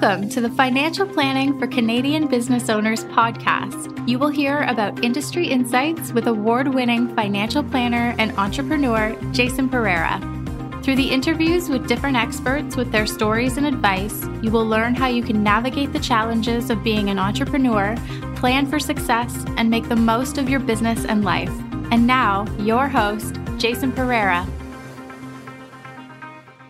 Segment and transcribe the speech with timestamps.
[0.00, 4.08] Welcome to the Financial Planning for Canadian Business Owners podcast.
[4.08, 10.18] You will hear about industry insights with award winning financial planner and entrepreneur Jason Pereira.
[10.82, 15.06] Through the interviews with different experts with their stories and advice, you will learn how
[15.06, 17.94] you can navigate the challenges of being an entrepreneur,
[18.36, 21.52] plan for success, and make the most of your business and life.
[21.92, 24.46] And now, your host, Jason Pereira.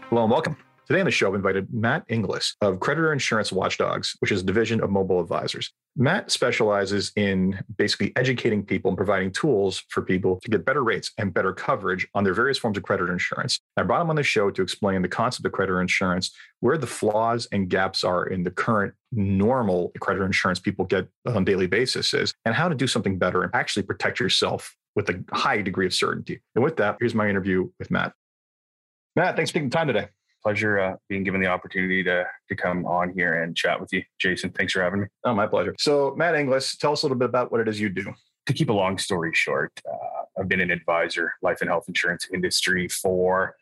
[0.09, 0.57] Hello and welcome.
[0.91, 4.45] Today on the show, I've invited Matt Inglis of Creditor Insurance Watchdogs, which is a
[4.45, 5.73] division of Mobile Advisors.
[5.95, 11.13] Matt specializes in basically educating people and providing tools for people to get better rates
[11.17, 13.61] and better coverage on their various forms of creditor insurance.
[13.77, 16.89] I brought him on the show to explain the concept of creditor insurance, where the
[16.89, 21.69] flaws and gaps are in the current normal creditor insurance people get on a daily
[21.69, 25.63] basis is, and how to do something better and actually protect yourself with a high
[25.63, 26.41] degree of certainty.
[26.57, 28.13] And with that, here's my interview with Matt.
[29.15, 30.09] Matt, thanks for taking the time today
[30.43, 34.03] pleasure uh, being given the opportunity to to come on here and chat with you,
[34.19, 34.51] Jason.
[34.51, 35.07] Thanks for having me.
[35.25, 35.75] Oh, my pleasure.
[35.79, 38.13] So, Matt Inglis, tell us a little bit about what it is you do.
[38.47, 42.29] To keep a long story short, uh, I've been an advisor, life and health insurance
[42.33, 43.55] industry for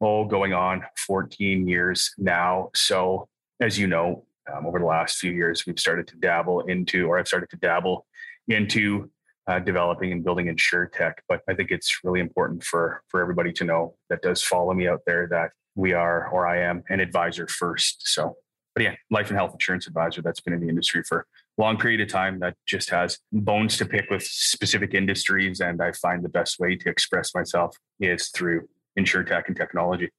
[0.00, 2.70] oh, going on 14 years now.
[2.74, 3.28] So,
[3.60, 7.18] as you know, um, over the last few years, we've started to dabble into, or
[7.18, 8.06] I've started to dabble
[8.48, 9.10] into
[9.48, 11.14] uh, developing and building insurtech.
[11.28, 14.88] But I think it's really important for for everybody to know that does follow me
[14.88, 18.08] out there that we are, or I am, an advisor first.
[18.08, 18.36] So,
[18.74, 21.26] but yeah, life and health insurance advisor that's been in the industry for
[21.58, 25.60] a long period of time that just has bones to pick with specific industries.
[25.60, 30.10] And I find the best way to express myself is through insurtech and technology.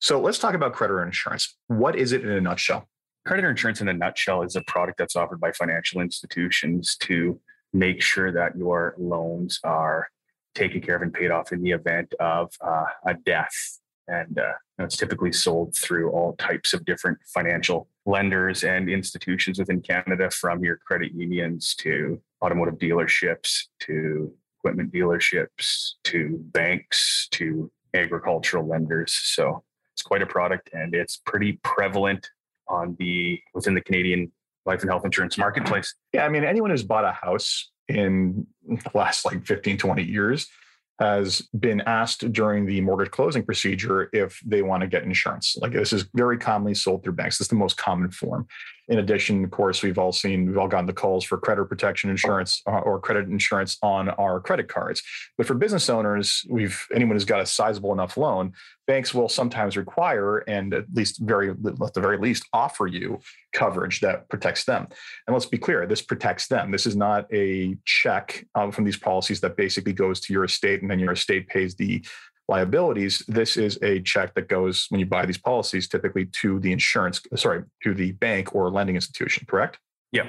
[0.00, 1.56] So let's talk about creditor insurance.
[1.66, 2.88] What is it in a nutshell?
[3.26, 7.40] Creditor insurance in a nutshell is a product that's offered by financial institutions to
[7.72, 10.08] make sure that your loans are
[10.54, 13.77] taken care of and paid off in the event of uh, a death
[14.08, 19.80] and uh, it's typically sold through all types of different financial lenders and institutions within
[19.80, 28.66] Canada, from your credit unions to automotive dealerships to equipment dealerships to banks to agricultural
[28.66, 29.12] lenders.
[29.12, 29.62] So
[29.92, 32.28] it's quite a product, and it's pretty prevalent
[32.66, 34.32] on the within the Canadian
[34.66, 35.94] life and health insurance marketplace.
[36.12, 40.48] Yeah, I mean, anyone who's bought a house in the last like 15, 20 years
[40.98, 45.56] has been asked during the mortgage closing procedure if they want to get insurance.
[45.60, 47.40] Like this is very commonly sold through banks.
[47.40, 48.46] Is the most common form.
[48.88, 52.10] In addition, of course, we've all seen, we've all gotten the calls for credit protection
[52.10, 55.02] insurance uh, or credit insurance on our credit cards.
[55.36, 58.52] But for business owners, we've anyone who's got a sizable enough loan,
[58.86, 63.20] banks will sometimes require and at least very at the very least offer you
[63.52, 64.88] coverage that protects them.
[65.26, 66.70] And let's be clear, this protects them.
[66.70, 70.80] This is not a check um, from these policies that basically goes to your estate
[70.80, 72.04] and then your estate pays the
[72.48, 76.72] liabilities, this is a check that goes when you buy these policies typically to the
[76.72, 79.78] insurance, sorry, to the bank or lending institution, correct?
[80.12, 80.28] Yeah.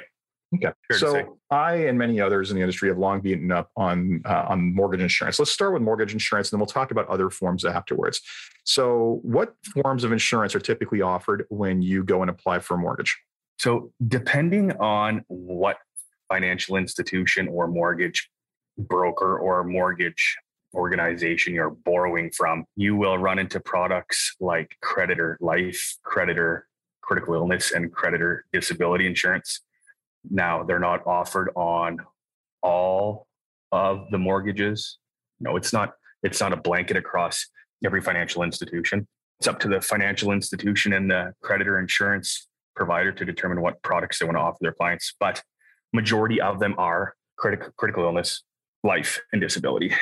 [0.55, 0.73] Okay.
[0.89, 4.45] Fair so I and many others in the industry have long beaten up on uh,
[4.49, 5.37] on mortgage insurance.
[5.37, 8.19] Let's start with mortgage insurance, and then we'll talk about other forms afterwards.
[8.63, 9.53] So, what
[9.83, 13.15] forms of insurance are typically offered when you go and apply for a mortgage?
[13.59, 15.77] So, depending on what
[16.29, 18.29] financial institution or mortgage
[18.77, 20.37] broker or mortgage
[20.73, 26.67] organization you're borrowing from, you will run into products like creditor life, creditor
[27.01, 29.61] critical illness, and creditor disability insurance.
[30.29, 31.97] Now, they're not offered on
[32.61, 33.25] all
[33.71, 34.99] of the mortgages.
[35.39, 35.93] No, it's not.
[36.21, 37.47] It's not a blanket across
[37.83, 39.07] every financial institution.
[39.39, 44.19] It's up to the financial institution and the creditor insurance provider to determine what products
[44.19, 45.15] they want to offer their clients.
[45.19, 45.41] But
[45.93, 48.43] majority of them are critical critical illness,
[48.83, 49.93] life, and disability.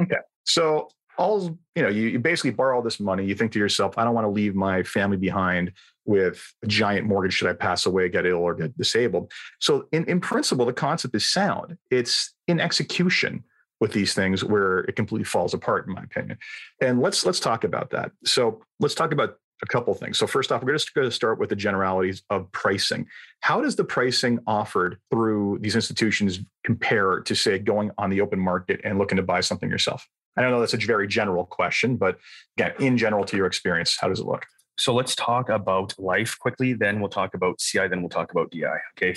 [0.00, 0.16] Okay.
[0.44, 3.24] So all you know, you, you basically borrow all this money.
[3.24, 5.72] You think to yourself, I don't want to leave my family behind
[6.04, 9.32] with a giant mortgage should I pass away, get ill, or get disabled.
[9.60, 11.78] So in, in principle, the concept is sound.
[11.90, 13.44] It's in execution
[13.80, 16.38] with these things where it completely falls apart, in my opinion.
[16.80, 18.12] And let's let's talk about that.
[18.24, 20.18] So let's talk about a couple things.
[20.18, 23.06] So first off, we're just going to start with the generalities of pricing.
[23.40, 28.38] How does the pricing offered through these institutions compare to say going on the open
[28.38, 30.06] market and looking to buy something yourself?
[30.36, 32.18] I don't know that's a very general question, but
[32.58, 34.44] again, in general to your experience, how does it look?
[34.76, 36.72] So let's talk about life quickly.
[36.72, 37.86] Then we'll talk about CI.
[37.86, 38.66] Then we'll talk about DI.
[38.98, 39.14] Okay.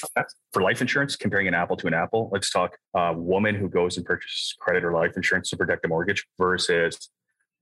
[0.54, 3.98] For life insurance, comparing an apple to an apple, let's talk a woman who goes
[3.98, 7.10] and purchases creditor life insurance to protect a mortgage versus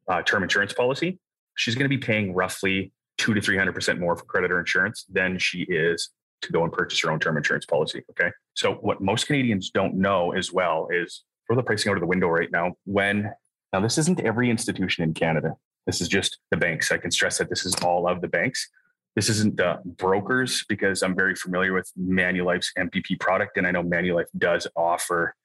[0.10, 1.19] a term insurance policy
[1.56, 5.62] she's going to be paying roughly two to 300% more for creditor insurance than she
[5.63, 6.10] is
[6.42, 8.04] to go and purchase her own term insurance policy.
[8.12, 8.30] Okay.
[8.54, 12.07] So what most Canadians don't know as well is throw the pricing out of the
[12.07, 12.74] window right now.
[12.86, 13.31] When
[13.74, 15.56] now this isn't every institution in Canada.
[15.86, 16.92] This is just the banks.
[16.92, 18.69] I can stress that this is all of the banks.
[19.16, 23.84] this isn't the brokers because I'm very familiar with Manulife's MPP product, and I know
[23.84, 25.36] Manulife does offer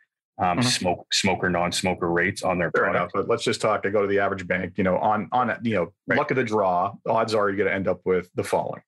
[0.41, 0.63] um, mm-hmm.
[0.63, 3.15] smoke smoker non-smoker rates on their Fair product.
[3.15, 3.85] Enough, but let's just talk.
[3.85, 4.75] I go to the average bank.
[4.77, 6.19] You know, on on you know right.
[6.19, 8.83] luck of the draw, odds are you're going to end up with the following.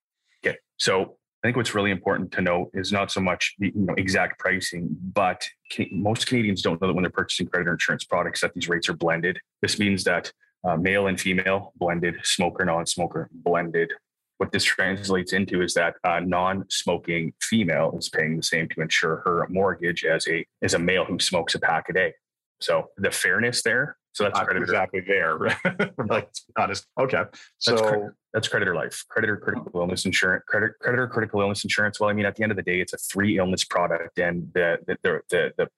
[0.45, 3.87] Okay, so I think what's really important to note is not so much the you
[3.87, 5.47] know, exact pricing, but
[5.91, 8.95] most Canadians don't know that when they're purchasing creditor insurance products that these rates are
[8.95, 9.39] blended.
[9.61, 10.33] This means that
[10.65, 13.93] uh, male and female blended, smoker, non-smoker blended.
[14.43, 19.23] What this translates into is that a non-smoking female is paying the same to insure
[19.25, 22.15] her mortgage as a as a male who smokes a pack a day.
[22.61, 23.99] So the fairness there.
[24.15, 25.39] So that's not exactly there.
[26.09, 26.29] like
[26.59, 26.87] honest.
[26.99, 27.23] Okay.
[27.59, 32.01] So that's, that's creditor life, creditor critical illness insurance, credit, creditor critical illness insurance.
[32.01, 34.51] Well, I mean, at the end of the day, it's a three illness product, and
[34.55, 35.69] the the the the,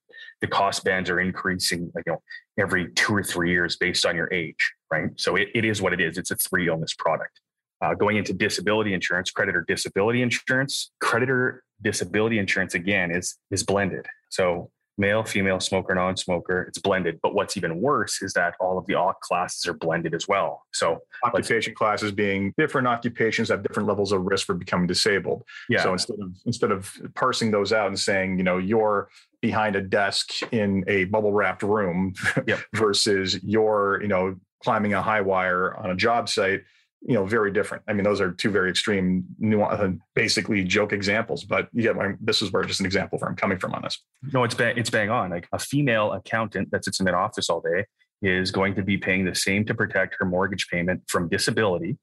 [0.41, 2.23] the cost bands are increasing, like you know,
[2.59, 5.11] every two or three years based on your age, right?
[5.17, 6.17] So it, it is what it is.
[6.17, 7.41] It's a three illness product.
[7.85, 14.07] Uh, going into disability insurance, creditor disability insurance, creditor disability insurance again is is blended.
[14.31, 16.63] So male, female, smoker, non-smoker.
[16.63, 17.19] It's blended.
[17.23, 20.63] But what's even worse is that all of the OC classes are blended as well.
[20.73, 25.43] So occupation like, classes being different occupations have different levels of risk for becoming disabled.
[25.69, 25.83] Yeah.
[25.83, 29.11] So instead of instead of parsing those out and saying, you know, you're
[29.43, 32.15] behind a desk in a bubble wrapped room
[32.47, 32.61] yep.
[32.75, 36.63] versus you're, you know, climbing a high wire on a job site
[37.07, 37.83] you know very different.
[37.87, 42.43] I mean those are two very extreme nuance, uh, basically joke examples but yeah this
[42.43, 44.03] is where just an example where i'm coming from on this.
[44.33, 45.31] No it's bang, it's bang on.
[45.31, 47.87] Like a female accountant that sits in an office all day
[48.23, 51.99] is going to be paying the same to protect her mortgage payment from disability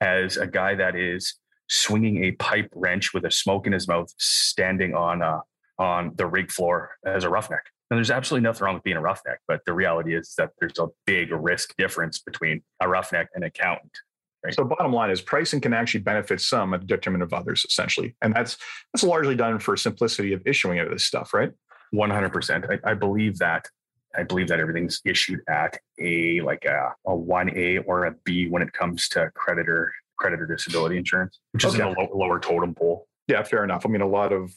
[0.00, 1.34] as a guy that is
[1.68, 5.40] swinging a pipe wrench with a smoke in his mouth standing on uh,
[5.78, 7.64] on the rig floor as a roughneck.
[7.90, 10.78] And there's absolutely nothing wrong with being a roughneck, but the reality is that there's
[10.78, 13.92] a big risk difference between a roughneck and an accountant.
[14.46, 14.54] Right.
[14.54, 18.14] So bottom line is pricing can actually benefit some at the detriment of others, essentially.
[18.22, 18.56] And that's
[18.92, 21.50] that's largely done for simplicity of issuing of this stuff, right?
[21.92, 22.80] 100%.
[22.84, 23.66] I, I believe that
[24.16, 28.62] I believe that everything's issued at a like a, a 1A or a B when
[28.62, 31.82] it comes to creditor creditor disability insurance, which is okay.
[31.82, 33.08] in the low, lower totem pole.
[33.26, 33.84] Yeah, fair enough.
[33.84, 34.54] I mean, a lot of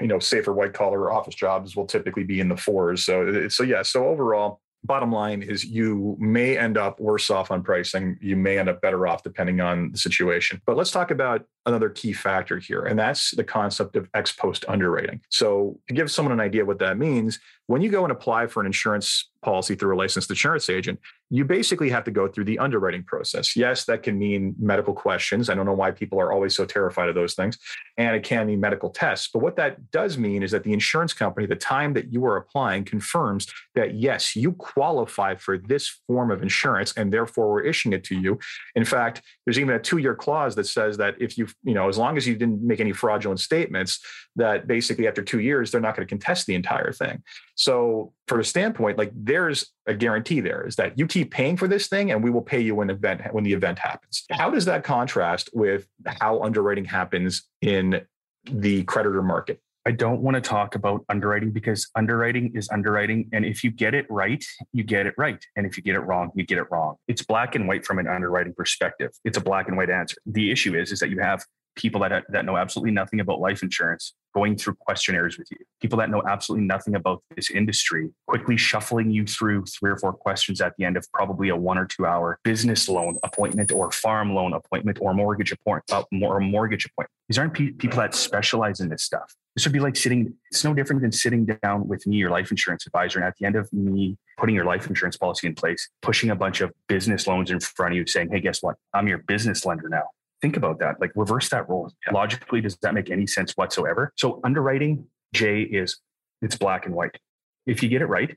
[0.00, 3.04] you know safer white collar office jobs will typically be in the fours.
[3.04, 3.82] So so yeah.
[3.82, 8.18] So overall, bottom line is you may end up worse off on pricing.
[8.20, 10.60] You may end up better off depending on the situation.
[10.64, 14.64] But let's talk about another key factor here, and that's the concept of ex post
[14.68, 15.20] underwriting.
[15.28, 18.60] So, to give someone an idea what that means, when you go and apply for
[18.60, 21.00] an insurance policy through a licensed insurance agent,
[21.30, 23.56] you basically have to go through the underwriting process.
[23.56, 25.50] Yes, that can mean medical questions.
[25.50, 27.58] I don't know why people are always so terrified of those things.
[27.98, 29.28] And it can mean medical tests.
[29.32, 32.36] But what that does mean is that the insurance company, the time that you are
[32.36, 37.92] applying, confirms that yes, you qualify for this form of insurance and therefore we're issuing
[37.92, 38.38] it to you.
[38.76, 41.88] In fact, there's even a two year clause that says that if you, you know,
[41.88, 43.98] as long as you didn't make any fraudulent statements,
[44.36, 47.22] that basically after two years, they're not going to contest the entire thing.
[47.56, 51.66] So, from a standpoint, like there's a guarantee there is that you keep paying for
[51.66, 54.24] this thing and we will pay you when event when the event happens.
[54.30, 55.88] How does that contrast with
[56.20, 58.02] how underwriting happens in
[58.44, 59.60] the creditor market?
[59.86, 63.28] I don't want to talk about underwriting because underwriting is underwriting.
[63.32, 65.42] And if you get it right, you get it right.
[65.54, 66.96] And if you get it wrong, you get it wrong.
[67.06, 69.12] It's black and white from an underwriting perspective.
[69.24, 70.16] It's a black and white answer.
[70.26, 71.44] The issue is, is that you have
[71.76, 75.98] people that, that know absolutely nothing about life insurance going through questionnaires with you, people
[75.98, 80.60] that know absolutely nothing about this industry, quickly shuffling you through three or four questions
[80.60, 84.34] at the end of probably a one or two hour business loan appointment or farm
[84.34, 87.10] loan appointment or mortgage appointment uh, or mortgage appointment.
[87.28, 89.34] These aren't pe- people that specialize in this stuff.
[89.54, 92.50] This would be like sitting, it's no different than sitting down with me, your life
[92.50, 93.18] insurance advisor.
[93.18, 96.36] And at the end of me putting your life insurance policy in place, pushing a
[96.36, 98.76] bunch of business loans in front of you saying, Hey, guess what?
[98.92, 100.04] I'm your business lender now
[100.40, 101.00] think about that.
[101.00, 101.90] Like reverse that role.
[102.06, 102.12] Yeah.
[102.12, 104.12] Logically, does that make any sense whatsoever?
[104.16, 105.98] So underwriting, Jay, is
[106.42, 107.18] it's black and white.
[107.66, 108.36] If you get it right,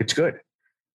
[0.00, 0.40] it's good.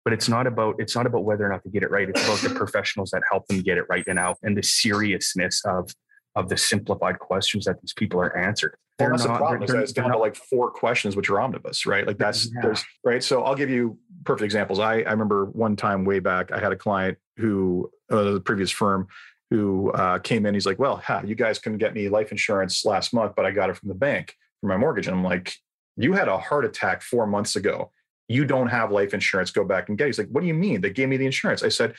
[0.04, 2.10] But it's not about it's not about whether or not to get it right.
[2.10, 5.62] It's about the professionals that help them get it right and out and the seriousness
[5.66, 5.92] of
[6.36, 8.76] of the simplified questions that these people are answered.
[9.00, 9.68] Well, that's not, the problem.
[9.68, 12.06] They're, is down to like four questions, which are omnibus, right?
[12.06, 12.62] Like that's yeah.
[12.62, 13.24] there's right.
[13.24, 14.80] So I'll give you perfect examples.
[14.80, 18.72] I I remember one time way back, I had a client who uh, the previous
[18.72, 19.08] firm
[19.54, 20.56] who uh, came in.
[20.56, 23.52] He's like, "Well, ha, you guys couldn't get me life insurance last month, but I
[23.52, 25.54] got it from the bank for my mortgage." And I'm like,
[25.96, 27.92] "You had a heart attack four months ago.
[28.28, 29.52] You don't have life insurance.
[29.52, 30.08] Go back and get." It.
[30.08, 30.82] He's like, "What do you mean?
[30.82, 31.94] They gave me the insurance." I said,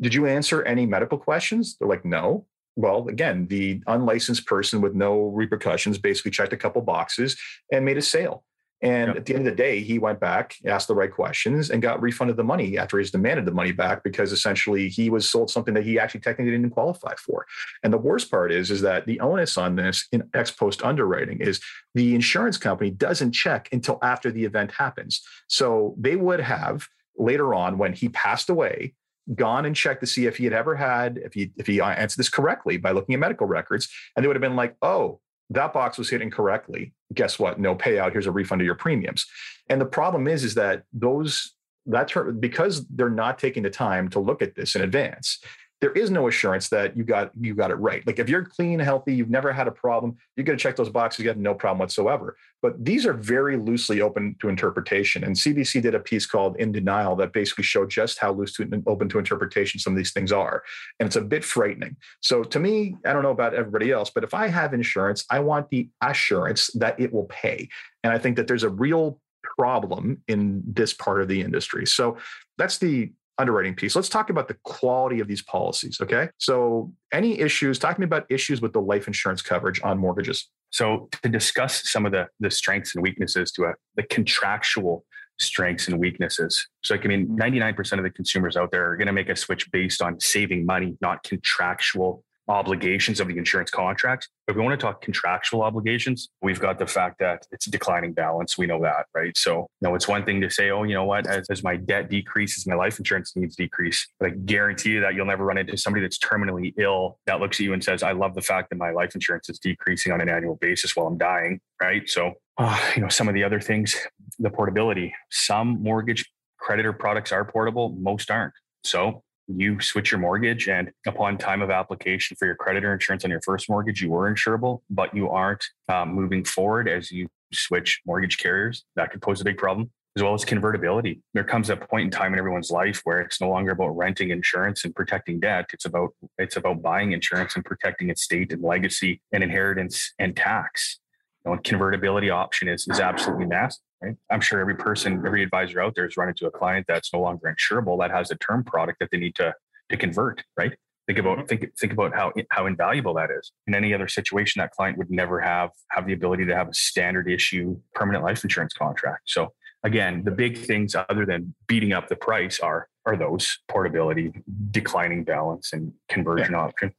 [0.00, 4.94] "Did you answer any medical questions?" They're like, "No." Well, again, the unlicensed person with
[4.94, 7.36] no repercussions basically checked a couple boxes
[7.72, 8.44] and made a sale.
[8.82, 9.16] And yep.
[9.16, 12.00] at the end of the day, he went back, asked the right questions, and got
[12.00, 15.74] refunded the money after he's demanded the money back because essentially he was sold something
[15.74, 17.46] that he actually technically didn't qualify for.
[17.82, 21.40] And the worst part is, is that the onus on this in ex post underwriting
[21.40, 21.60] is
[21.94, 25.20] the insurance company doesn't check until after the event happens.
[25.48, 28.94] So they would have later on when he passed away
[29.34, 31.90] gone and checked to see if he had ever had if he if he uh,
[31.90, 35.20] answered this correctly by looking at medical records and they would have been like oh
[35.50, 36.92] that box was hit incorrectly.
[37.12, 37.58] Guess what?
[37.58, 38.12] No payout.
[38.12, 39.26] Here's a refund of your premiums.
[39.68, 41.54] And the problem is is that those
[41.86, 45.38] that because they're not taking the time to look at this in advance
[45.80, 48.06] there is no assurance that you got you got it right.
[48.06, 50.90] Like if you're clean, healthy, you've never had a problem, you're going to check those
[50.90, 51.22] boxes.
[51.22, 52.36] You have no problem whatsoever.
[52.62, 55.24] But these are very loosely open to interpretation.
[55.24, 58.82] And CBC did a piece called "In Denial" that basically showed just how loose to
[58.86, 60.62] open to interpretation some of these things are,
[60.98, 61.96] and it's a bit frightening.
[62.20, 65.40] So to me, I don't know about everybody else, but if I have insurance, I
[65.40, 67.68] want the assurance that it will pay.
[68.04, 69.18] And I think that there's a real
[69.58, 71.86] problem in this part of the industry.
[71.86, 72.18] So
[72.58, 73.96] that's the underwriting piece.
[73.96, 75.98] Let's talk about the quality of these policies.
[76.00, 76.28] Okay.
[76.38, 80.48] So, any issues, talk to me about issues with the life insurance coverage on mortgages.
[80.70, 85.04] So, to discuss some of the, the strengths and weaknesses to a, the contractual
[85.38, 86.68] strengths and weaknesses.
[86.84, 89.36] So, like, I mean, 99% of the consumers out there are going to make a
[89.36, 94.28] switch based on saving money, not contractual obligations of the insurance contract.
[94.48, 98.58] If we want to talk contractual obligations, we've got the fact that it's declining balance.
[98.58, 99.36] We know that, right?
[99.38, 101.76] So, you know, it's one thing to say, oh, you know what, as, as my
[101.76, 104.06] debt decreases, my life insurance needs decrease.
[104.18, 107.60] But I guarantee you that you'll never run into somebody that's terminally ill that looks
[107.60, 110.20] at you and says, I love the fact that my life insurance is decreasing on
[110.20, 112.08] an annual basis while I'm dying, right?
[112.10, 113.96] So, uh, you know, some of the other things,
[114.40, 116.28] the portability, some mortgage
[116.58, 118.54] creditor products are portable, most aren't.
[118.82, 119.22] So
[119.56, 123.40] you switch your mortgage and upon time of application for your creditor insurance on your
[123.42, 128.38] first mortgage, you were insurable, but you aren't um, moving forward as you switch mortgage
[128.38, 128.84] carriers.
[128.96, 131.20] That could pose a big problem as well as convertibility.
[131.34, 134.30] There comes a point in time in everyone's life where it's no longer about renting
[134.30, 135.70] insurance and protecting debt.
[135.72, 140.99] It's about it's about buying insurance and protecting estate and legacy and inheritance and tax.
[141.44, 144.16] Know, convertibility option is is absolutely massive right?
[144.30, 147.12] I'm sure every person, every advisor out there is has run into a client that's
[147.12, 149.54] no longer insurable that has a term product that they need to
[149.90, 150.76] to convert, right?
[151.06, 151.46] Think about mm-hmm.
[151.46, 153.52] think think about how how invaluable that is.
[153.66, 156.74] In any other situation, that client would never have have the ability to have a
[156.74, 159.22] standard issue permanent life insurance contract.
[159.26, 164.32] So again, the big things other than beating up the price are are those portability,
[164.70, 166.60] declining balance, and conversion yeah.
[166.60, 166.92] option.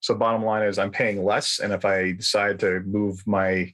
[0.00, 3.72] So bottom line is I'm paying less, and if I decide to move my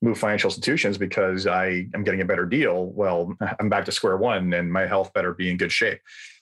[0.00, 4.16] move financial institutions because I am getting a better deal, well, I'm back to square
[4.16, 6.00] one and my health better be in good shape.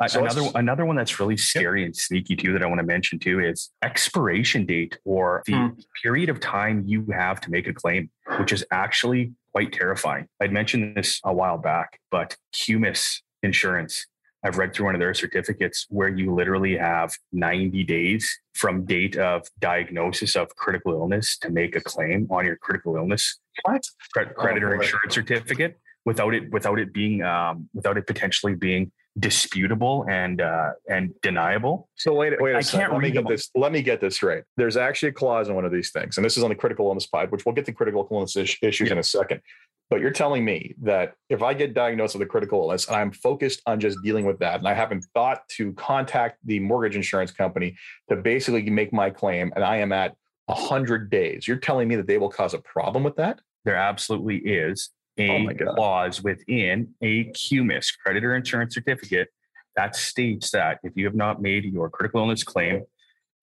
[0.09, 3.19] So another another one that's really scary and sneaky too that I want to mention
[3.19, 5.69] too is expiration date or the hmm.
[6.03, 10.29] period of time you have to make a claim, which is actually quite terrifying.
[10.41, 14.07] I'd mentioned this a while back, but Cumis insurance
[14.47, 19.17] I've read through one of their certificates where you literally have 90 days from date
[19.17, 23.85] of diagnosis of critical illness to make a claim on your critical illness what?
[24.13, 30.05] creditor oh, insurance certificate without it without it being um, without it potentially being disputable
[30.09, 31.89] and uh, and deniable.
[31.97, 32.81] So wait, wait a I second.
[32.81, 33.51] Can't let me get this.
[33.55, 34.45] Let me get this right.
[34.57, 36.87] There's actually a clause in one of these things, and this is on the critical
[36.87, 38.93] illness pod, which we'll get to critical illness issues yeah.
[38.93, 39.41] in a second.
[39.89, 43.13] But you're telling me that if I get diagnosed with a critical illness and I'm
[43.13, 47.31] focused on just dealing with that, and I haven't thought to contact the mortgage insurance
[47.31, 47.77] company
[48.09, 50.17] to basically make my claim, and I am at
[50.47, 53.41] 100 days, you're telling me that they will cause a problem with that?
[53.65, 59.29] There absolutely is a oh clause within a CUMIS creditor insurance certificate
[59.77, 62.83] that states that if you have not made your critical illness claim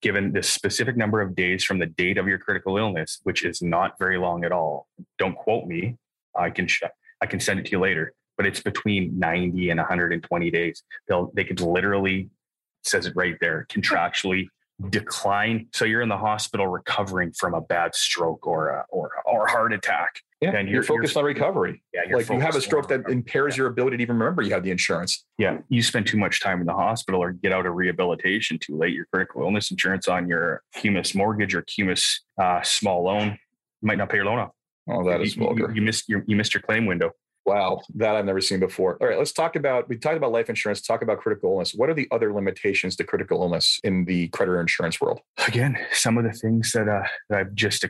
[0.02, 3.62] given the specific number of days from the date of your critical illness, which is
[3.62, 4.86] not very long at all.
[5.18, 5.96] Don't quote me.
[6.36, 6.82] I can sh-
[7.20, 10.82] I can send it to you later, but it's between 90 and 120 days.
[11.08, 12.30] They'll they could literally
[12.82, 14.46] says it right there contractually
[14.90, 15.68] decline.
[15.72, 19.72] So you're in the hospital recovering from a bad stroke or a, or or heart
[19.72, 20.20] attack.
[20.40, 21.82] Yeah, and you're, you're focused you're, on recovery.
[21.94, 23.62] Yeah, like you have a stroke that impairs yeah.
[23.62, 25.24] your ability to even remember you have the insurance.
[25.38, 28.76] Yeah, you spend too much time in the hospital or get out of rehabilitation too
[28.76, 28.92] late.
[28.92, 33.38] Your critical illness insurance on your Cumis mortgage or Cumis uh, small loan
[33.84, 34.50] you might not pay your loan off.
[34.88, 35.68] Oh, that is vulgar.
[35.68, 37.12] You, you, missed your you missed your claim window.
[37.46, 38.96] Wow, that I've never seen before.
[39.02, 41.74] All right, let's talk about we talked about life insurance, talk about critical illness.
[41.74, 45.20] What are the other limitations to critical illness in the creditor insurance world?
[45.46, 47.84] Again, some of the things that, uh, that I've just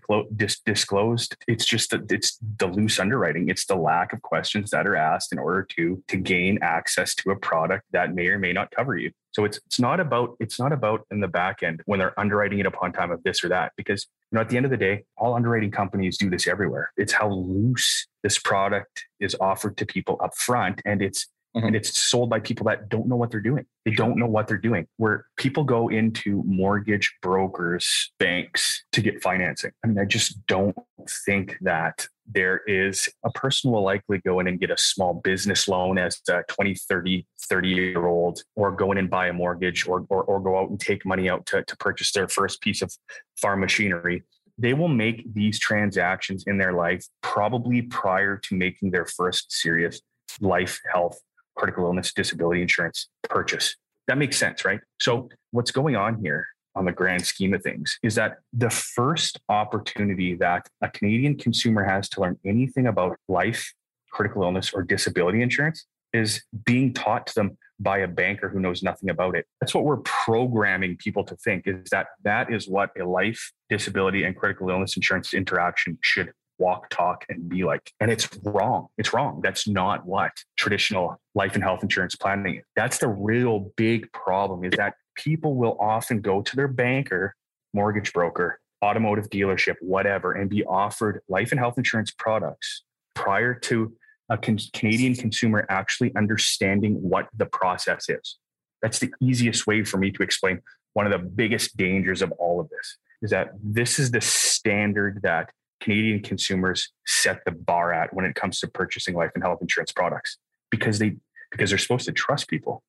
[0.65, 3.49] disclosed, it's just the, it's the loose underwriting.
[3.49, 7.31] It's the lack of questions that are asked in order to to gain access to
[7.31, 9.13] a product that may or may not cover you.
[9.31, 12.59] So it's it's not about it's not about in the back end when they're underwriting
[12.59, 14.77] it upon time of this or that because You know, at the end of the
[14.77, 16.93] day, all underwriting companies do this everywhere.
[16.97, 20.83] It's how loose this product is offered to people up front.
[20.85, 21.27] And it's
[21.57, 21.69] Mm-hmm.
[21.69, 23.65] and it's sold by people that don't know what they're doing.
[23.85, 24.89] They don't know what they're doing.
[24.97, 29.71] Where people go into mortgage brokers, banks to get financing.
[29.85, 30.77] I mean, I just don't
[31.25, 35.69] think that there is a person will likely go in and get a small business
[35.69, 39.87] loan as a 20, 30, 30 year old, or go in and buy a mortgage
[39.87, 42.83] or, or, or go out and take money out to, to purchase their first piece
[42.83, 42.93] of
[43.37, 44.25] farm machinery
[44.57, 50.01] they will make these transactions in their life probably prior to making their first serious
[50.41, 51.21] life health
[51.57, 53.77] critical illness disability insurance purchase.
[54.07, 54.81] That makes sense, right?
[55.01, 59.39] So, what's going on here on the grand scheme of things is that the first
[59.49, 63.73] opportunity that a Canadian consumer has to learn anything about life,
[64.11, 68.83] critical illness, or disability insurance is being taught to them by a banker who knows
[68.83, 69.47] nothing about it.
[69.61, 74.23] That's what we're programming people to think is that that is what a life, disability,
[74.25, 77.93] and critical illness insurance interaction should walk, talk, and be like.
[78.01, 78.89] And it's wrong.
[78.99, 79.41] It's wrong.
[79.43, 82.65] That's not what traditional life and health insurance planning is.
[82.77, 87.35] That's the real big problem is that people will often go to their banker,
[87.73, 92.83] mortgage broker, automotive dealership, whatever, and be offered life and health insurance products
[93.15, 93.93] prior to
[94.31, 98.39] a Canadian consumer actually understanding what the process is.
[98.83, 100.61] That's the easiest way for me to explain
[100.95, 105.21] one of the biggest dangers of all of this is that this is the standard
[105.23, 105.51] that
[105.85, 109.93] Canadian consumers set the bar at when it comes to purchasing life and health insurance
[109.93, 110.39] products
[110.71, 111.17] because they
[111.51, 112.83] because they're supposed to trust people.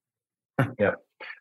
[0.79, 0.93] yeah.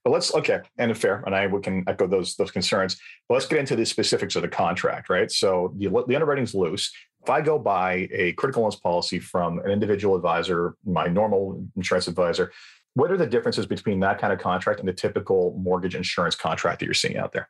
[0.02, 3.00] But let's okay, and fair, and I can echo those those concerns.
[3.28, 5.30] But let's get into the specifics of the contract, right?
[5.30, 6.92] So the the underwriting's loose.
[7.22, 12.08] If I go buy a critical illness policy from an individual advisor, my normal insurance
[12.08, 12.52] advisor,
[12.94, 16.80] what are the differences between that kind of contract and the typical mortgage insurance contract
[16.80, 17.48] that you're seeing out there?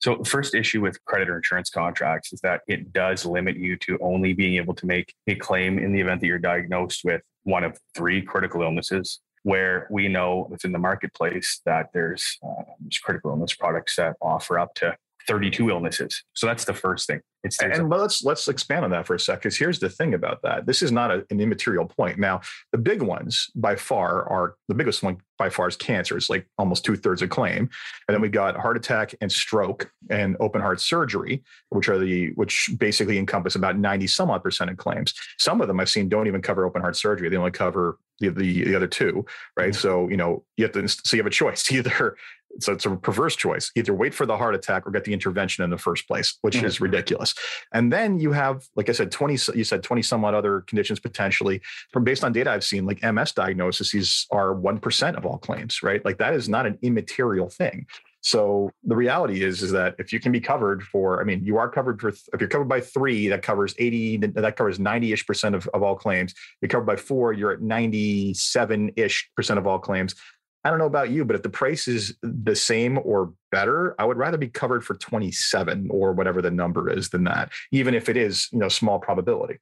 [0.00, 4.32] So, first issue with creditor insurance contracts is that it does limit you to only
[4.32, 7.78] being able to make a claim in the event that you're diagnosed with one of
[7.94, 9.20] three critical illnesses.
[9.42, 14.58] Where we know within the marketplace that there's, uh, there's critical illness products that offer
[14.58, 16.22] up to 32 illnesses.
[16.34, 17.20] So that's the first thing.
[17.44, 20.14] It's and but let's let's expand on that for a sec because here's the thing
[20.14, 20.64] about that.
[20.64, 22.18] This is not a, an immaterial point.
[22.18, 22.40] Now,
[22.72, 26.16] the big ones by far are the biggest one by far is cancer.
[26.16, 27.68] It's like almost two thirds of claim,
[28.08, 32.32] and then we got heart attack and stroke and open heart surgery, which are the
[32.34, 35.12] which basically encompass about 90 some odd percent of claims.
[35.38, 37.28] Some of them I've seen don't even cover open heart surgery.
[37.28, 39.24] They only cover the, the, the other two,
[39.56, 39.70] right?
[39.70, 39.80] Mm-hmm.
[39.80, 42.16] So, you know, you have to, so you have a choice either
[42.60, 43.70] so it's a perverse choice.
[43.74, 46.56] Either wait for the heart attack or get the intervention in the first place, which
[46.56, 46.66] mm-hmm.
[46.66, 47.34] is ridiculous.
[47.72, 51.60] And then you have, like I said, 20, you said 20 somewhat other conditions potentially
[51.92, 56.04] from based on data I've seen, like MS diagnoses are 1% of all claims, right?
[56.04, 57.86] Like that is not an immaterial thing.
[58.24, 61.58] So the reality is, is that if you can be covered for, I mean, you
[61.58, 65.26] are covered for, if you're covered by three, that covers 80, that covers 90 ish
[65.26, 66.34] percent of, of all claims.
[66.62, 70.14] You're covered by four, you're at 97 ish percent of all claims.
[70.64, 74.04] I don't know about you, but if the price is the same or better, I
[74.06, 78.08] would rather be covered for 27 or whatever the number is than that, even if
[78.08, 79.58] it is, you know, small probability.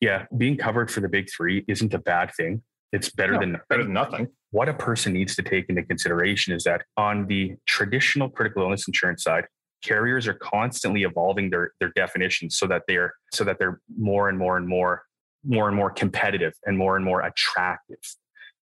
[0.00, 2.62] Yeah, being covered for the big three isn't a bad thing.
[2.92, 3.66] It's better no, than nothing.
[3.68, 4.28] better than nothing.
[4.52, 8.86] What a person needs to take into consideration is that on the traditional critical illness
[8.86, 9.46] insurance side,
[9.82, 14.38] carriers are constantly evolving their their definitions so that they're so that they're more and
[14.38, 15.02] more and more
[15.44, 17.98] more and more competitive and more and more attractive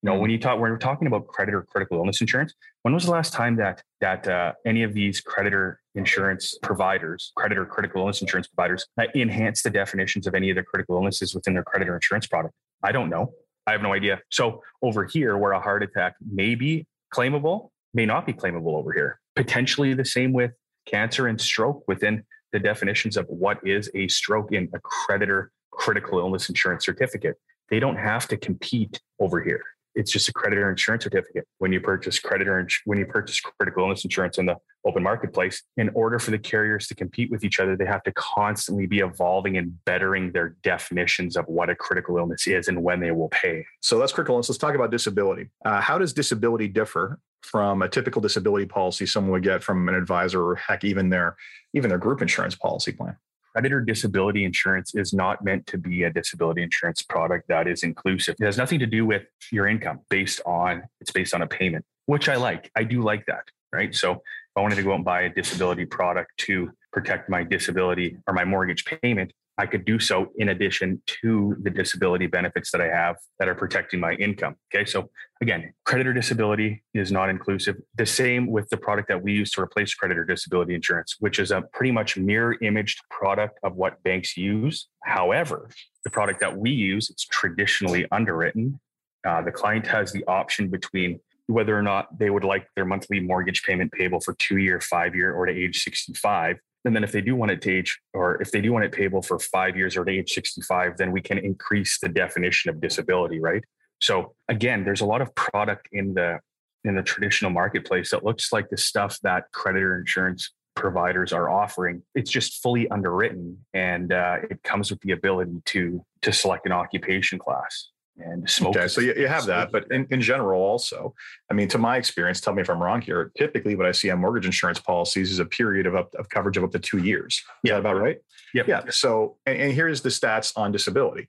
[0.03, 3.05] you know, when you talk, when we're talking about creditor critical illness insurance, when was
[3.05, 8.21] the last time that that uh, any of these creditor insurance providers, creditor critical illness
[8.21, 11.95] insurance providers, uh, enhance the definitions of any of their critical illnesses within their creditor
[11.95, 12.53] insurance product?
[12.83, 13.33] I don't know.
[13.69, 14.19] I have no idea.
[14.31, 16.85] So over here, where a heart attack may be
[17.15, 19.21] claimable, may not be claimable over here.
[19.37, 20.51] Potentially the same with
[20.85, 26.19] cancer and stroke within the definitions of what is a stroke in a creditor critical
[26.19, 27.37] illness insurance certificate.
[27.71, 29.63] They don't have to compete over here
[29.95, 31.47] it's just a creditor insurance certificate.
[31.59, 35.91] When you purchase creditor when you purchase critical illness insurance in the open marketplace in
[35.95, 39.57] order for the carriers to compete with each other they have to constantly be evolving
[39.57, 43.65] and bettering their definitions of what a critical illness is and when they will pay.
[43.81, 44.49] So that's critical illness.
[44.49, 45.51] Let's talk about disability.
[45.65, 49.95] Uh, how does disability differ from a typical disability policy someone would get from an
[49.95, 51.37] advisor or heck even their
[51.75, 53.17] even their group insurance policy plan
[53.53, 58.35] creditor disability insurance is not meant to be a disability insurance product that is inclusive.
[58.41, 61.85] It has nothing to do with your income based on it's based on a payment,
[62.07, 62.71] which I like.
[62.77, 63.95] I do like that, right?
[63.95, 67.43] So if I wanted to go out and buy a disability product to protect my
[67.43, 72.71] disability or my mortgage payment, I could do so in addition to the disability benefits
[72.73, 74.57] that I have that are protecting my income.
[74.75, 74.87] Okay.
[74.87, 75.11] So
[75.43, 77.77] again, creditor disability is not inclusive.
[77.97, 81.51] The same with the product that we use to replace creditor disability insurance, which is
[81.51, 84.89] a pretty much mirror imaged product of what banks use.
[85.05, 85.69] However,
[86.05, 88.81] the product that we use, it's traditionally underwritten.
[89.27, 93.21] Uh, the client has the option between whether or not they would like their monthly
[93.21, 97.13] mortgage payment payable for two year, five year, or to age 65 and then if
[97.13, 99.77] they do want it to age, or if they do want it payable for five
[99.77, 103.63] years or to age 65, then we can increase the definition of disability, right?
[104.01, 106.41] So again, there's a lot of product in the
[106.85, 112.03] in the traditional marketplace that looks like the stuff that creditor insurance providers are offering.
[112.17, 116.73] It's just fully underwritten, and uh, it comes with the ability to to select an
[116.73, 118.77] occupation class and smoke.
[118.77, 121.15] Okay, so you, you have that, but in, in general, also,
[121.51, 123.33] I mean, to my experience, tell me if I'm wrong here.
[123.37, 126.57] Typically, what I see on mortgage insurance policies is a period of up of coverage
[126.57, 127.35] of up to two years.
[127.65, 128.19] Is yeah, about right?
[128.55, 128.69] Yep.
[128.69, 128.83] Yeah.
[128.91, 131.29] So, and, and here's the stats on disability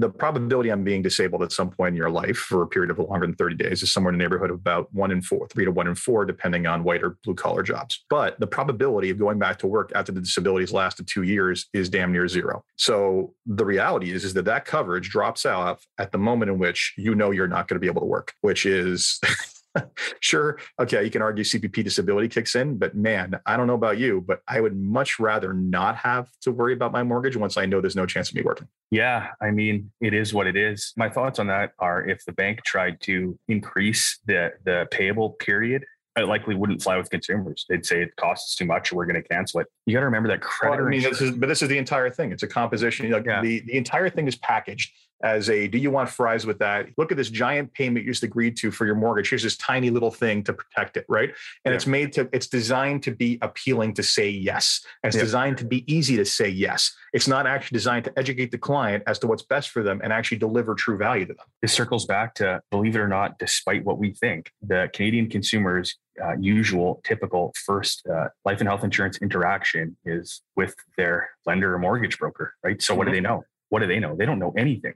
[0.00, 2.98] the probability on being disabled at some point in your life for a period of
[2.98, 5.64] longer than 30 days is somewhere in the neighborhood of about one in four, three
[5.64, 8.04] to one in four, depending on white or blue collar jobs.
[8.10, 11.88] But the probability of going back to work after the disabilities lasted two years is
[11.88, 12.64] damn near zero.
[12.76, 16.94] So the reality is, is that that coverage drops out at the moment in which
[16.96, 19.20] you know you're not going to be able to work, which is
[20.20, 23.98] sure, okay, you can argue CPP disability kicks in, but man, I don't know about
[23.98, 27.66] you, but I would much rather not have to worry about my mortgage once I
[27.66, 28.68] know there's no chance of me working.
[28.90, 30.92] Yeah, I mean, it is what it is.
[30.96, 35.84] My thoughts on that are if the bank tried to increase the the payable period
[36.16, 37.66] it likely wouldn't fly with consumers.
[37.68, 39.66] They'd say it costs too much, we're going to cancel it.
[39.86, 40.76] You got to remember that credit.
[40.76, 42.30] Well, I mean, this is, but this is the entire thing.
[42.30, 43.10] It's a composition.
[43.10, 43.42] Like yeah.
[43.42, 44.92] the, the entire thing is packaged
[45.24, 46.86] as a do you want fries with that?
[46.98, 49.30] Look at this giant payment you just agreed to for your mortgage.
[49.30, 51.30] Here's this tiny little thing to protect it, right?
[51.64, 51.76] And yeah.
[51.76, 54.84] it's made to, it's designed to be appealing to say yes.
[55.02, 55.22] And it's yeah.
[55.22, 56.94] designed to be easy to say yes.
[57.14, 60.12] It's not actually designed to educate the client as to what's best for them and
[60.12, 61.46] actually deliver true value to them.
[61.62, 65.96] This circles back to believe it or not, despite what we think, the Canadian consumers
[66.22, 71.78] uh, usual, typical first uh, life and health insurance interaction is with their lender or
[71.78, 72.80] mortgage broker, right?
[72.80, 72.98] So, mm-hmm.
[72.98, 73.14] what do mm-hmm.
[73.16, 73.44] they know?
[73.70, 74.14] What do they know?
[74.14, 74.94] They don't know anything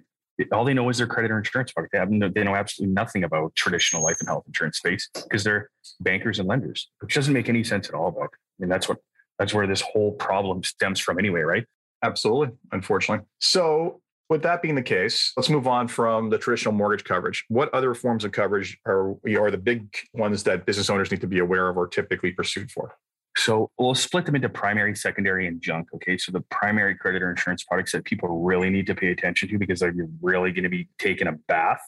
[0.52, 1.92] all they know is their creditor insurance product.
[1.92, 5.44] They have no, they know absolutely nothing about traditional life and health insurance space because
[5.44, 5.70] they're
[6.00, 8.10] bankers and lenders, which doesn't make any sense at all.
[8.10, 8.98] But I mean, that's what
[9.38, 11.64] that's where this whole problem stems from, anyway, right?
[12.02, 13.24] Absolutely, unfortunately.
[13.40, 17.44] So, with that being the case, let's move on from the traditional mortgage coverage.
[17.48, 21.26] What other forms of coverage are are the big ones that business owners need to
[21.26, 22.94] be aware of or typically pursued for?
[23.36, 25.88] So we'll split them into primary, secondary, and junk.
[25.94, 26.18] Okay.
[26.18, 29.80] So the primary creditor insurance products that people really need to pay attention to because
[29.80, 31.80] they're really going to be taking a bath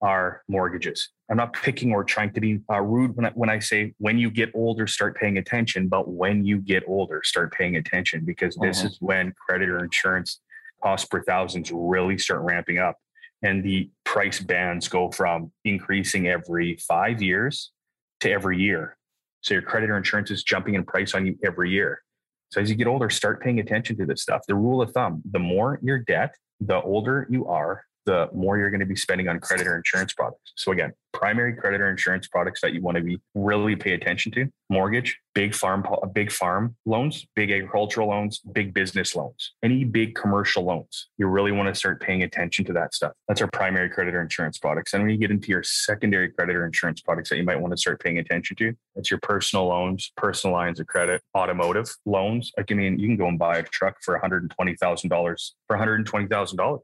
[0.00, 1.10] are mortgages.
[1.30, 4.18] I'm not picking or trying to be uh, rude when I, when I say when
[4.18, 8.56] you get older, start paying attention, but when you get older, start paying attention because
[8.60, 8.88] this uh-huh.
[8.88, 10.40] is when creditor insurance
[10.82, 12.96] costs per thousands really start ramping up.
[13.42, 17.72] And the price bands go from increasing every five years
[18.20, 18.97] to every year.
[19.40, 22.02] So your creditor insurance is jumping in price on you every year.
[22.50, 24.42] So as you get older, start paying attention to this stuff.
[24.48, 28.70] The rule of thumb, the more your debt, the older you are, the more you're
[28.70, 30.52] going to be spending on creditor insurance products.
[30.56, 34.50] So again, primary creditor insurance products that you want to be really pay attention to:
[34.70, 40.64] mortgage, big farm, big farm loans, big agricultural loans, big business loans, any big commercial
[40.64, 41.08] loans.
[41.18, 43.12] You really want to start paying attention to that stuff.
[43.26, 44.94] That's our primary creditor insurance products.
[44.94, 47.76] And when you get into your secondary creditor insurance products that you might want to
[47.76, 52.52] start paying attention to, that's your personal loans, personal lines of credit, automotive loans.
[52.56, 54.76] Like I mean, you can go and buy a truck for one hundred and twenty
[54.76, 56.80] thousand dollars for one hundred and twenty thousand dollars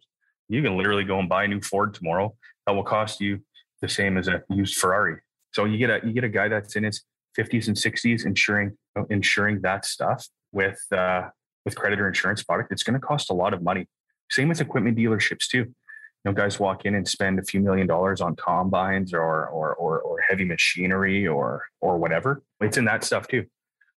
[0.49, 2.35] you can literally go and buy a new Ford tomorrow
[2.67, 3.41] that will cost you
[3.81, 5.21] the same as a used Ferrari.
[5.53, 7.03] So you get a you get a guy that's in his
[7.39, 8.77] 50s and 60s insuring
[9.11, 11.29] insuring that stuff with uh,
[11.65, 12.73] with creditor insurance product.
[12.73, 13.87] It's going to cost a lot of money.
[14.31, 15.59] Same with equipment dealerships too.
[15.59, 19.75] You know, guys walk in and spend a few million dollars on combines or or
[19.75, 22.43] or, or heavy machinery or or whatever.
[22.61, 23.45] It's in that stuff too.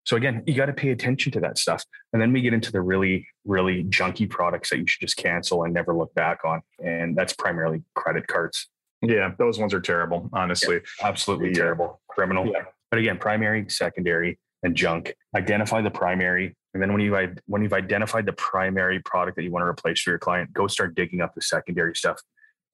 [0.07, 1.85] So again, you got to pay attention to that stuff.
[2.13, 5.65] And then we get into the really, really junky products that you should just cancel
[5.65, 6.63] and never look back on.
[6.83, 8.69] And that's primarily credit cards.
[9.03, 10.77] Yeah, those ones are terrible, honestly.
[10.77, 11.55] Yeah, absolutely yeah.
[11.57, 12.01] terrible.
[12.09, 12.47] Criminal.
[12.47, 12.63] Yeah.
[12.91, 15.15] But again, primary, secondary, and junk.
[15.37, 16.57] Identify the primary.
[16.73, 17.17] And then when you
[17.47, 20.69] when you've identified the primary product that you want to replace for your client, go
[20.69, 22.21] start digging up the secondary stuff.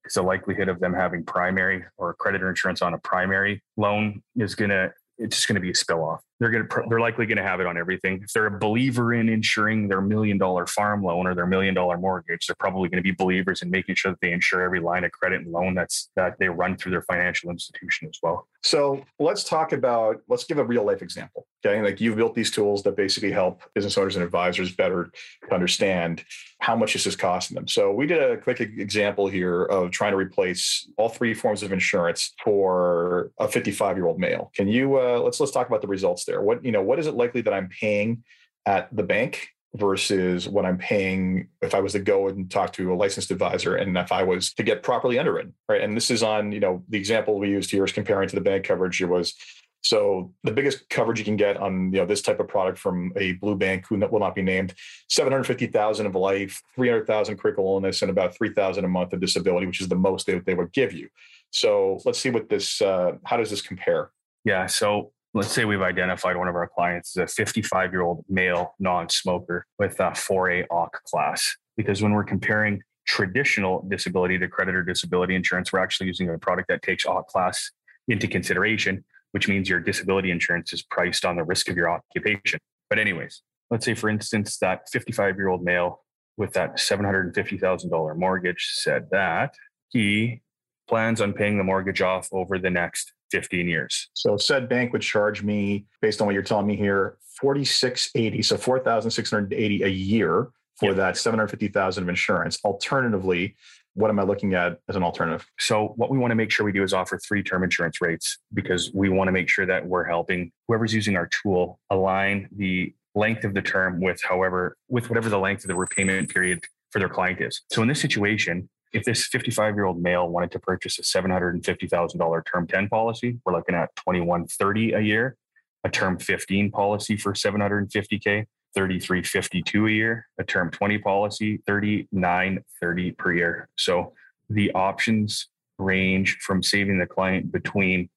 [0.03, 4.55] Because the likelihood of them having primary or creditor insurance on a primary loan is
[4.55, 6.23] gonna it's just going to be a spill off.
[6.41, 8.21] They're going to they're likely going to have it on everything.
[8.23, 11.99] If they're a believer in insuring their million dollar farm loan or their million dollar
[11.99, 15.05] mortgage, they're probably going to be believers in making sure that they insure every line
[15.05, 18.49] of credit and loan that's that they run through their financial institution as well.
[18.63, 21.47] So let's talk about let's give a real life example.
[21.65, 21.81] Okay.
[21.81, 25.13] Like you've built these tools that basically help business owners and advisors better
[25.51, 26.25] understand
[26.59, 27.69] how much this is costing them.
[27.69, 31.73] So we did a quick example here of trying to replace all three forms of
[31.73, 34.51] insurance for a 55 year old male.
[34.57, 36.43] Can you uh, let's let's talk about the results there.
[36.43, 38.25] What you know, what is it likely that I'm paying
[38.67, 42.93] at the bank versus what I'm paying if I was to go and talk to
[42.93, 45.81] a licensed advisor and if I was to get properly underwritten, right?
[45.81, 48.43] And this is on, you know, the example we used here is comparing to the
[48.43, 49.01] bank coverage.
[49.01, 49.35] It was
[49.83, 53.13] so the biggest coverage you can get on you know this type of product from
[53.17, 54.75] a blue bank who will not be named,
[55.09, 58.85] seven hundred fifty thousand of life, three hundred thousand critical illness, and about three thousand
[58.85, 61.09] a month of disability, which is the most they, they would give you.
[61.51, 62.81] So let's see what this.
[62.81, 64.11] Uh, how does this compare?
[64.45, 64.67] Yeah.
[64.67, 68.75] So let's say we've identified one of our clients as a 55 year old male
[68.79, 71.57] non-smoker with a 4A OC class.
[71.77, 76.69] Because when we're comparing traditional disability to creditor disability insurance, we're actually using a product
[76.69, 77.71] that takes OC class
[78.09, 82.61] into consideration which means your disability insurance is priced on the risk of your occupation.
[82.89, 86.03] But, anyways, let's say, for instance, that 55 year old male
[86.37, 89.55] with that $750,000 mortgage said that
[89.91, 90.41] he
[90.89, 94.11] plans on paying the mortgage off over the next 15 years.
[94.15, 98.57] So said bank would charge me, based on what you're telling me here, 4680, so
[98.57, 100.97] 4,680 a year for yep.
[100.97, 102.59] that 750,000 of insurance.
[102.65, 103.57] Alternatively,
[103.95, 105.47] what am I looking at as an alternative?
[105.59, 108.39] So, what we want to make sure we do is offer three term insurance rates
[108.55, 112.95] because we want to make sure that we're helping whoever's using our tool align the
[113.15, 116.99] length of the term with however with whatever the length of the repayment period for
[116.99, 117.63] their client is.
[117.71, 122.43] So in this situation, if this 55 year old male wanted to purchase a $750,000
[122.53, 125.37] term 10 policy, we're looking at 2130 a year,
[125.85, 133.35] a term 15 policy for 750k, 3352 a year, a term 20 policy, 3930 per
[133.35, 133.69] year.
[133.77, 134.13] So
[134.49, 138.09] the options range from saving the client between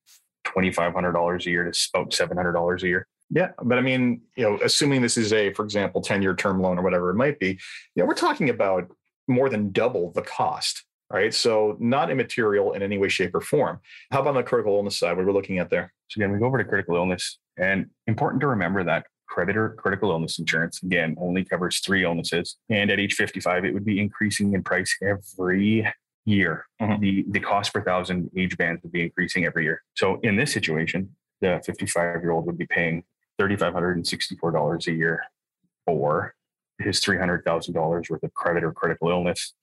[0.45, 3.07] $2,500 a year to about $700 a year.
[3.31, 6.61] Yeah, but I mean, you know, assuming this is a, for example, 10 year term
[6.61, 7.57] loan or whatever it might be, you
[7.97, 8.87] know, we're talking about
[9.27, 11.33] more than double the cost, right?
[11.33, 13.79] So not immaterial in any way, shape, or form.
[14.11, 15.17] How about on the critical illness side?
[15.17, 15.91] What we're looking at there?
[16.09, 20.11] So again, we go over to critical illness, and important to remember that creditor critical
[20.11, 22.57] illness insurance again only covers three illnesses.
[22.69, 25.87] And at age 55 it would be increasing in price every
[26.25, 26.65] year.
[26.81, 27.01] Mm-hmm.
[27.01, 29.83] the the cost per thousand age bands would be increasing every year.
[29.95, 33.03] So in this situation the 55 year old would be paying
[33.39, 35.23] $3564 a year
[35.85, 36.33] for
[36.79, 39.53] his $300000 worth of creditor critical illness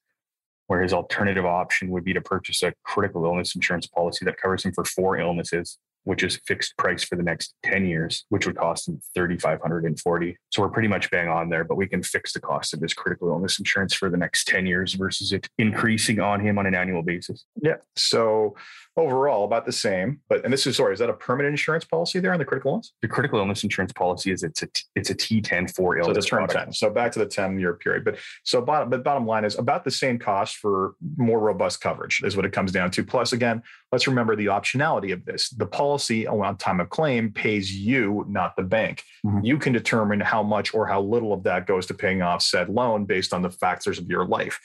[0.66, 4.64] where his alternative option would be to purchase a critical illness insurance policy that covers
[4.64, 8.56] him for four illnesses which is fixed price for the next 10 years, which would
[8.56, 10.36] cost him 3,540.
[10.50, 12.92] So we're pretty much bang on there, but we can fix the cost of his
[12.92, 16.74] critical illness insurance for the next 10 years versus it increasing on him on an
[16.74, 17.44] annual basis.
[17.62, 17.76] Yeah.
[17.96, 18.56] So
[18.96, 22.20] overall about the same, but, and this is, sorry, is that a permanent insurance policy
[22.20, 22.92] there on the critical illness?
[23.00, 26.14] The critical illness insurance policy is it's a, it's a T10 for illness.
[26.16, 26.66] So the term product.
[26.66, 26.72] 10.
[26.74, 28.04] So back to the 10 year period.
[28.04, 32.22] But so bottom, but bottom line is about the same cost for more robust coverage
[32.24, 33.04] is what it comes down to.
[33.04, 33.62] Plus again,
[33.92, 35.48] let's remember the optionality of this.
[35.50, 39.04] The policy on time of claim pays you, not the bank.
[39.24, 39.44] Mm-hmm.
[39.44, 42.68] You can determine how much or how little of that goes to paying off said
[42.68, 44.60] loan based on the factors of your life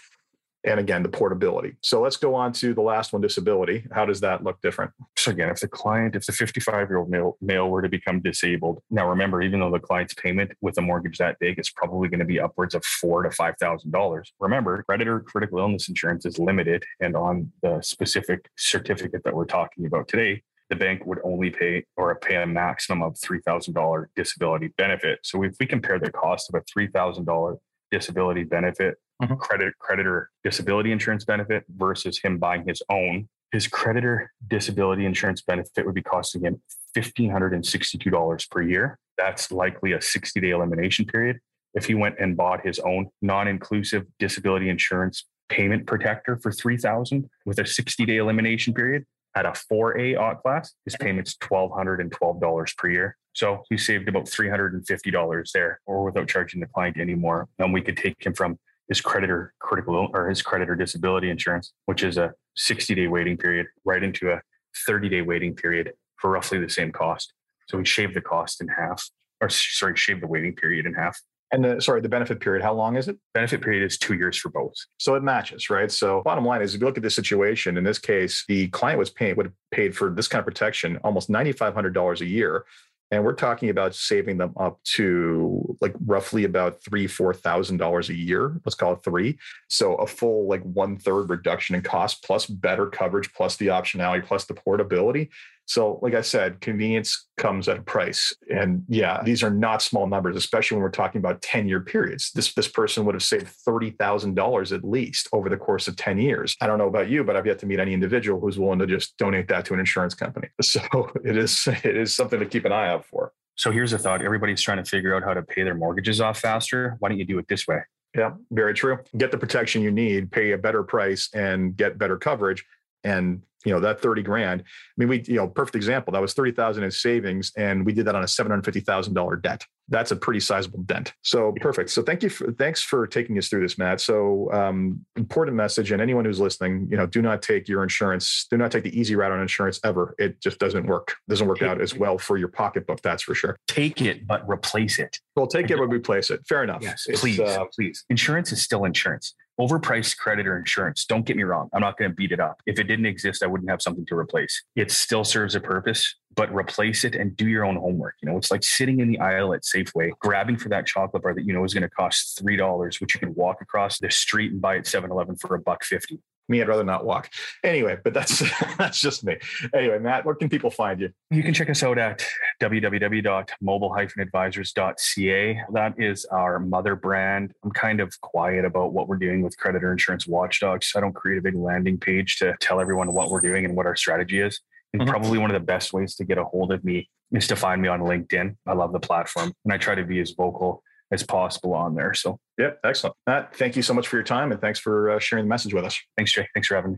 [0.68, 4.20] and again the portability so let's go on to the last one disability how does
[4.20, 7.70] that look different so again if the client if the 55 year old male, male
[7.70, 11.38] were to become disabled now remember even though the client's payment with a mortgage that
[11.40, 15.20] big is probably going to be upwards of four to five thousand dollars remember creditor
[15.20, 20.42] critical illness insurance is limited and on the specific certificate that we're talking about today
[20.70, 25.20] the bank would only pay or pay a maximum of $3,000 disability benefit.
[25.24, 27.58] So if we compare the cost of a $3,000
[27.92, 29.36] disability benefit mm-hmm.
[29.36, 35.86] credit creditor disability insurance benefit versus him buying his own his creditor disability insurance benefit
[35.86, 36.62] would be costing him
[36.96, 41.40] $1562 per year that's likely a 60 day elimination period
[41.74, 47.60] if he went and bought his own non-inclusive disability insurance payment protector for 3000 with
[47.60, 49.06] a 60 day elimination period
[49.38, 53.18] at a 4A OC class, his payment's $1,212 per year.
[53.34, 57.48] So he saved about $350 there, or without charging the client anymore.
[57.60, 58.58] And we could take him from
[58.90, 63.68] his creditor critical or his creditor disability insurance, which is a 60 day waiting period,
[63.86, 64.42] right into a
[64.88, 67.34] 30 day waiting period for roughly the same cost.
[67.70, 69.08] So we shaved the cost in half,
[69.40, 71.22] or sorry, shaved the waiting period in half.
[71.52, 73.18] And the sorry, the benefit period, how long is it?
[73.34, 74.74] Benefit period is two years for both.
[74.98, 75.90] So it matches, right?
[75.92, 79.00] So bottom line is if you look at this situation, in this case, the client
[79.00, 82.66] was paying would have paid for this kind of protection almost $9,500 a year.
[83.10, 88.10] And we're talking about saving them up to like roughly about three, four thousand dollars
[88.10, 88.60] a year.
[88.66, 89.38] Let's call it three.
[89.70, 94.26] So a full like one third reduction in cost plus better coverage plus the optionality
[94.26, 95.30] plus the portability.
[95.68, 98.34] So, like I said, convenience comes at a price.
[98.50, 102.32] And yeah, these are not small numbers, especially when we're talking about 10 year periods.
[102.32, 106.56] This, this person would have saved $30,000 at least over the course of 10 years.
[106.62, 108.88] I don't know about you, but I've yet to meet any individual who's willing to
[108.88, 110.48] just donate that to an insurance company.
[110.68, 113.32] So it is, it is something to keep an eye out for.
[113.56, 116.40] So here's a thought everybody's trying to figure out how to pay their mortgages off
[116.40, 116.96] faster.
[117.00, 117.80] Why don't you do it this way?
[118.16, 119.00] Yeah, very true.
[119.18, 122.66] Get the protection you need, pay a better price, and get better coverage.
[123.08, 126.34] And you know that 30 grand i mean we you know perfect example that was
[126.34, 130.80] 30000 in savings and we did that on a $750000 debt that's a pretty sizable
[130.84, 131.14] dent.
[131.22, 131.90] So perfect.
[131.90, 134.02] So thank you for thanks for taking us through this matt.
[134.02, 138.48] So um, important message and anyone who's listening you know do not take your insurance
[138.50, 140.16] do not take the easy route on insurance ever.
[140.18, 143.56] It just doesn't work doesn't work out as well for your pocketbook that's for sure.
[143.68, 145.20] Take it but replace it.
[145.36, 146.42] Well take it but replace it.
[146.48, 146.82] Fair enough.
[146.82, 148.04] Yes please uh, please.
[148.10, 149.34] Insurance is still insurance.
[149.60, 151.06] Overpriced creditor insurance.
[151.06, 151.68] Don't get me wrong.
[151.74, 152.62] I'm not going to beat it up.
[152.68, 154.64] If it didn't exist, I wouldn't have something to replace.
[154.76, 158.16] It still serves a purpose, but replace it and do your own homework.
[158.22, 161.34] You know, it's like sitting in the aisle at Safeway, grabbing for that chocolate bar
[161.34, 164.54] that you know is going to cost $3, which you can walk across the street
[164.54, 167.30] and buy at 7 Eleven for a buck 50 me i'd rather not walk.
[167.64, 168.44] Anyway but that's
[168.78, 169.36] that's just me.
[169.74, 171.10] Anyway matt where can people find you?
[171.30, 172.26] You can check us out at
[172.62, 177.54] www.mobile-advisors.ca that is our mother brand.
[177.64, 180.94] I'm kind of quiet about what we're doing with creditor insurance watchdogs.
[180.96, 183.86] I don't create a big landing page to tell everyone what we're doing and what
[183.86, 184.62] our strategy is
[184.94, 185.10] and mm-hmm.
[185.10, 187.82] probably one of the best ways to get a hold of me is to find
[187.82, 191.24] me on linkedin i love the platform and i try to be as vocal as
[191.24, 192.14] possible on there.
[192.14, 193.16] So, yeah, excellent.
[193.26, 195.74] Matt, thank you so much for your time and thanks for uh, sharing the message
[195.74, 196.00] with us.
[196.18, 196.48] Thanks, Jay.
[196.54, 196.98] Thanks for having me.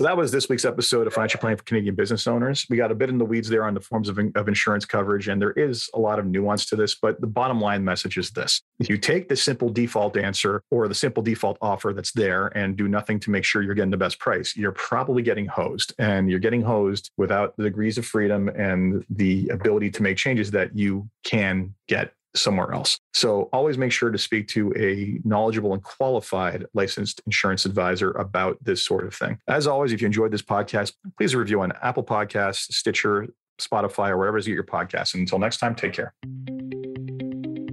[0.00, 2.64] So that was this week's episode of Financial Planning for Canadian Business Owners.
[2.70, 5.28] We got a bit in the weeds there on the forms of, of insurance coverage,
[5.28, 8.30] and there is a lot of nuance to this, but the bottom line message is
[8.30, 8.62] this.
[8.78, 12.76] If you take the simple default answer or the simple default offer that's there and
[12.76, 15.92] do nothing to make sure you're getting the best price, you're probably getting hosed.
[15.98, 20.50] And you're getting hosed without the degrees of freedom and the ability to make changes
[20.52, 22.98] that you can get somewhere else.
[23.12, 28.62] So always make sure to speak to a knowledgeable and qualified licensed insurance advisor about
[28.62, 29.38] this sort of thing.
[29.48, 33.28] As always, if you enjoyed this podcast, please review on Apple Podcasts, Stitcher,
[33.60, 35.14] Spotify, or wherever you get your podcasts.
[35.14, 36.14] And until next time, take care.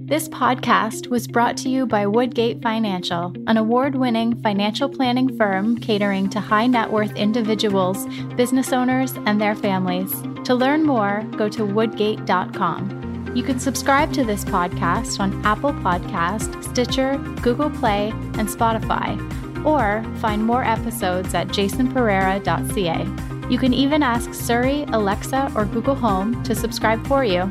[0.08, 5.76] This podcast was brought to you by Woodgate Financial, an award winning financial planning firm
[5.76, 10.10] catering to high net worth individuals, business owners, and their families.
[10.44, 13.07] To learn more, go to woodgate.com.
[13.34, 19.16] You can subscribe to this podcast on Apple Podcast, Stitcher, Google Play, and Spotify,
[19.64, 23.50] or find more episodes at jasonpereira.ca.
[23.50, 27.50] You can even ask Siri, Alexa, or Google Home to subscribe for you.